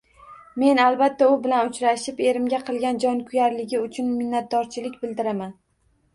[0.61, 5.55] Men albatta u bilan uchrashib, erimga qilgan jonkuyarligi uchun minnatdorchilik bildiraman